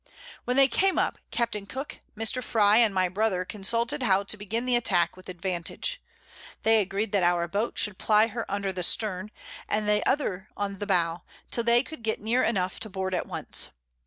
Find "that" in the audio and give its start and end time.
7.11-7.21